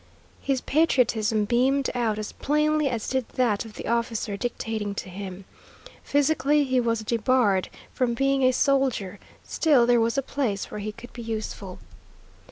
His 0.41 0.61
patriotism 0.61 1.45
beamed 1.45 1.91
out 1.93 2.17
as 2.17 2.31
plainly 2.31 2.89
as 2.89 3.07
did 3.07 3.29
that 3.35 3.65
of 3.65 3.75
the 3.75 3.85
officer 3.87 4.35
dictating 4.35 4.95
to 4.95 5.09
him. 5.09 5.45
Physically 6.03 6.63
he 6.63 6.79
was 6.79 7.01
debarred 7.03 7.69
from 7.93 8.15
being 8.15 8.41
a 8.41 8.51
soldier; 8.51 9.19
still 9.43 9.85
there 9.85 10.01
was 10.01 10.17
a 10.17 10.23
place 10.23 10.71
where 10.71 10.79
he 10.79 10.91
could 10.91 11.13
be 11.13 11.21
useful. 11.21 11.77